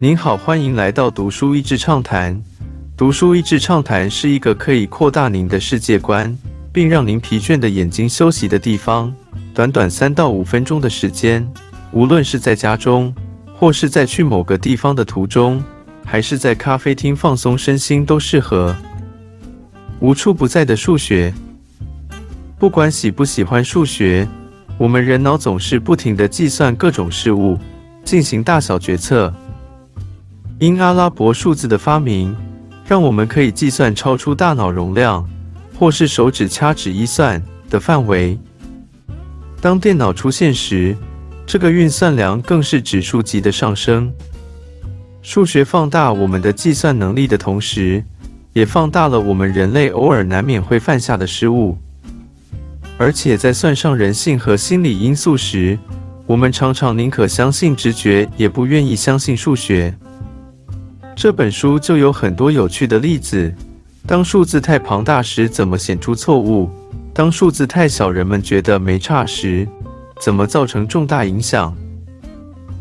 [0.00, 2.40] 您好，欢迎来到读书益智畅谈。
[2.96, 6.38] 读书益智畅谈是一个可以扩大您的世界观，
[6.72, 9.12] 并让您疲倦的眼睛休息的地方。
[9.52, 11.44] 短短三到五分钟的时间，
[11.90, 13.12] 无论是在家中，
[13.52, 15.60] 或是在去某个地方的途中，
[16.04, 18.76] 还是在咖啡厅放松身心，都适合。
[19.98, 21.34] 无处不在的数学，
[22.56, 24.28] 不管喜不喜欢数学，
[24.78, 27.58] 我们人脑总是不停地计算各种事物，
[28.04, 29.34] 进行大小决策。
[30.60, 32.34] 因阿拉伯数字的发明，
[32.84, 35.24] 让我们可以计算超出大脑容量，
[35.78, 37.40] 或是手指掐指一算
[37.70, 38.36] 的范围。
[39.60, 40.96] 当电脑出现时，
[41.46, 44.12] 这个运算量更是指数级的上升。
[45.22, 48.02] 数学放大我们的计算能力的同时，
[48.52, 51.78] 也放大了我们人类偶尔难免会犯下的失误。
[52.96, 55.78] 而且在算上人性和心理因素时，
[56.26, 59.94] 我们常常宁可相信直觉，也不愿意相信数学。
[61.20, 63.52] 这本书就有很多有趣的例子。
[64.06, 66.70] 当数字太庞大时，怎么显出错误？
[67.12, 69.66] 当数字太小，人们觉得没差时，
[70.20, 71.76] 怎么造成重大影响？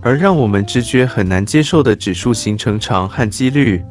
[0.00, 3.82] 而让我们直觉很难接受的指数形成长和几率，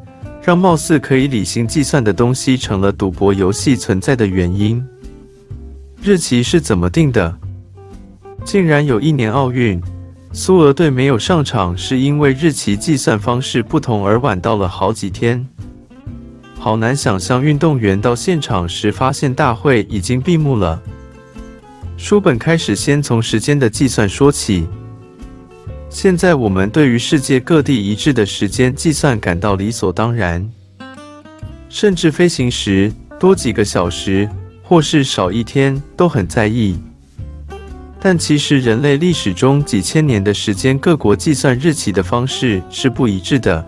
[0.42, 4.82] 让貌似可以理性计算的东西成了赌博游戏存在的原因。
[6.02, 7.36] 日期是怎么定的？
[8.42, 9.78] 竟然有一年奥运，
[10.32, 15.44] 苏俄队没有上场，是因为日期计算方式不同而晚到了好几天。
[16.56, 20.80] 好难想象，运动员到现场时发现大会已经闭幕了。
[21.96, 24.68] 书本开始先从时间的计算说起。
[25.88, 30.48] 现在我们对于世界各地一致的时间计算感到理所当然，
[31.68, 34.28] 甚至飞行时多几个小时
[34.62, 36.78] 或是少一天都很在意。
[38.02, 43.64] 但其实人类历史中几千年的时间，各国计算日期的方式是不一致的。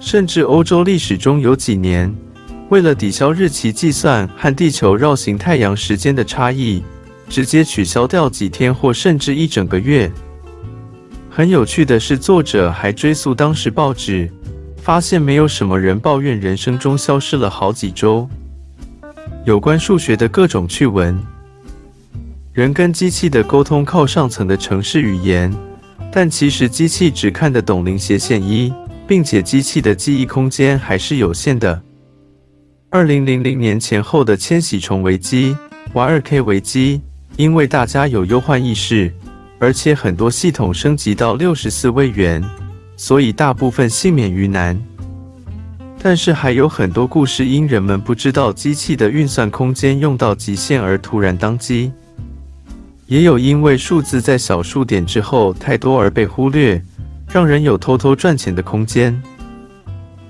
[0.00, 2.10] 甚至欧洲历史中有几年，
[2.70, 6.82] 为了抵消日期计算和地球绕行太阳时间的差异，
[7.28, 10.10] 直接取消掉几天或甚至一整个月。
[11.28, 14.30] 很有趣的是，作者还追溯当时报纸，
[14.78, 18.26] 发现没有什么人抱怨人生中消失了好几周。
[19.44, 21.18] 有关数学的各种趣闻，
[22.52, 25.54] 人跟机器的沟通靠上层的程式语言，
[26.12, 28.72] 但其实机器只看得懂零斜线一。
[29.10, 31.82] 并且机器的记忆空间还是有限的。
[32.90, 35.56] 二零零零年前后的千禧虫危机、
[35.92, 37.00] Y 二 K 危机，
[37.34, 39.12] 因为大家有忧患意识，
[39.58, 42.40] 而且很多系统升级到六十四位元，
[42.96, 44.80] 所以大部分幸免于难。
[46.00, 51.90] 但是还有很多故事因人们不知道机器的运算空间用到极限而突然宕机，
[53.10, 56.82] 也有因为数字在小数点之后太多而被忽略。
[57.32, 59.20] 让人有偷偷赚钱的空间。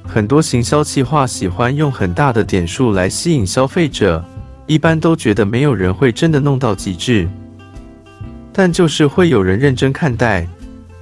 [0.05, 4.23] 很多行销企划喜欢用很大的点数来吸引消费者，
[4.67, 7.27] 一般都觉得没有人会真的弄到极致，
[8.53, 10.47] 但就是会有人认真看待，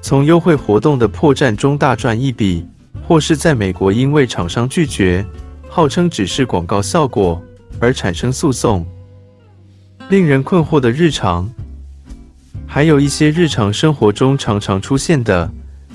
[0.00, 2.65] 从优惠活动的破绽中大赚一笔，
[3.03, 5.27] 或是在美国因为厂商拒绝，
[5.69, 7.43] 号称只是广告效果
[7.81, 8.87] 而产生诉讼。
[10.10, 11.50] 令人困惑的日常，
[12.69, 15.51] 还有一些日常生活中常常出现的。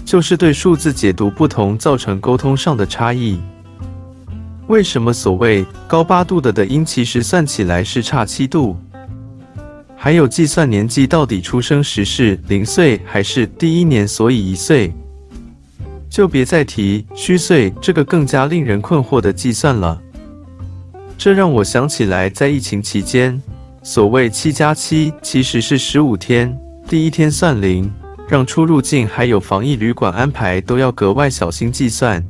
[0.06, 3.40] 就是对数字解读不同，造成沟通上的差异。
[4.68, 8.76] 为什么所谓高八度的的音，其实算起来是差七度？
[9.96, 14.94] 还有计算年纪，到底出生时是零岁还是第一年，所以一岁？
[16.10, 20.02] 就别再提虚岁这个更加令人困惑的计算了。
[21.18, 23.42] 这让我想起来，在疫情期间，
[23.84, 26.54] 所谓七加七其实是十五天，
[26.88, 27.92] 第一天算零。
[28.26, 32.24] 让出入境还有防疫旅馆安排都要格外小心计算。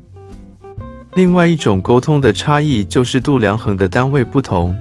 [1.14, 4.76] 另外一种沟通的差异就是度量衡的单位不同。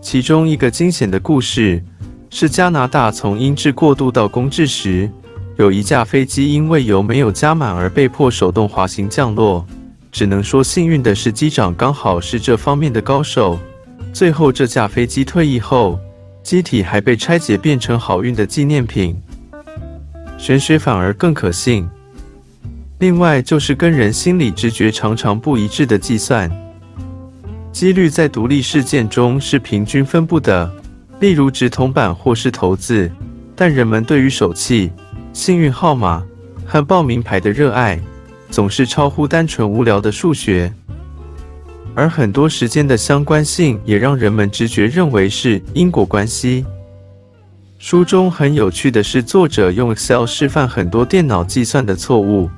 [0.00, 1.82] 其中一个惊险的故事
[2.30, 5.10] 是加拿大从英制过渡到公制时，
[5.56, 9.66] 有一架飞机因为油没有加满而被迫手动滑行降落。
[10.12, 13.58] 只能说幸运的是机长刚好是这方面的高手。
[14.12, 15.98] 最后这架飞机退役后，
[16.46, 19.20] 机体还被拆解变成好运的纪念品。
[20.38, 21.84] 玄学反而更可信。
[23.00, 26.48] 另外，就是跟人心理直觉常常不一致的计算
[27.72, 30.72] 几率，在独立事件中是平均分布的，
[31.18, 33.10] 例如直铜板或是投资。
[33.56, 34.92] 但人们对于手气、
[35.32, 36.22] 幸运号码
[36.64, 37.98] 和报名牌的热爱，
[38.52, 40.72] 总是超乎单纯无聊的数学。
[41.96, 46.62] 而很多时间的相关性，也让人们直觉认为是因果关系。
[47.78, 52.50] 书中很有趣的是，作者用 Excel 示范很多电脑计算的错误，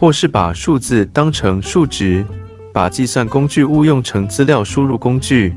[0.00, 2.24] 或是把数字当成数值，
[2.72, 5.54] 把计算工具误用成资料输入工具，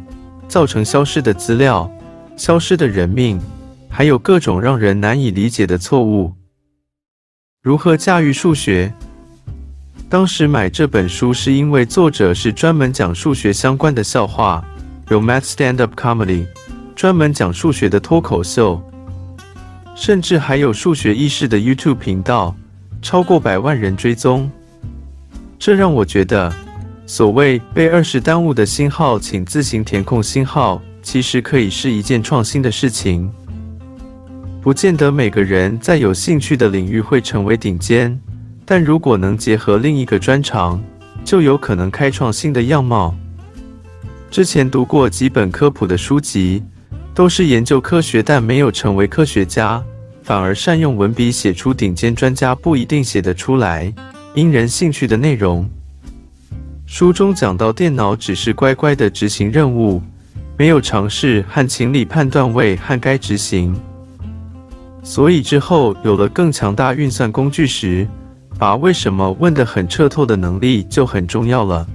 [0.50, 1.90] 造成消失的资料、
[2.36, 3.40] 消失的人命，
[3.88, 6.34] 还有各种让人难以理解的错误。
[7.62, 8.94] 如何驾驭数学？
[10.10, 14.66] 当时买这本书是因为作者是专门讲数学相关的笑话，
[15.12, 16.48] 有 Math Stand Up Comedy，
[16.96, 18.82] 专门讲数学的脱口秀，
[19.96, 22.56] 甚至还有数学意识的 YouTube 频道。
[23.04, 24.52] 超过百万人追踪，
[25.58, 26.52] 这让我觉得，
[27.06, 33.32] 所谓被二十耽误的星号，请自行填空星号，其实可以是一件创新的事情。
[34.60, 38.20] 不见得每个人在有兴趣的领域会成为顶尖，
[38.70, 40.80] 但如果能结合另一个专长，
[41.26, 43.16] 就有可能开创新的样貌。
[44.30, 46.62] 之前读过几本科普的书籍，
[47.16, 49.84] 都是研究科学但没有成为科学家。
[50.22, 53.92] 反而善用文笔写出顶尖专家不一定写得出来，
[54.36, 55.68] 因人兴趣的内容。
[56.86, 60.00] 书中讲到，电脑只是乖乖的执行任务，
[60.56, 63.76] 没有尝试和情理判断为和该执行。
[65.02, 68.08] 所以之后有了更强大运算工具时，
[68.60, 71.88] 把为什么问得很彻透的能力就很重要了。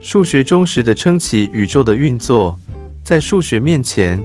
[0.00, 2.56] 数学忠实的撑起宇宙的运作，
[3.02, 4.22] 在数学面前。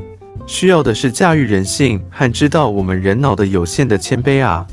[0.47, 4.65] 需要的是驾驭人性和知道我们人脑的有限的谦卑啊！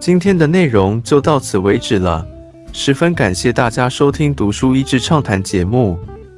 [0.00, 2.26] 今天的内容就到此为止了，
[2.72, 5.96] 十分感谢大家收听读书益智畅谈节目。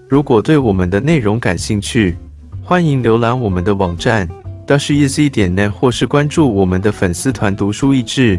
[0.08, 2.16] 如果对我们的内容感兴趣，
[2.62, 4.28] 欢迎浏览我们的网站
[4.66, 8.38] dasheasy 点 net，或是关注我们的粉丝团读书益智，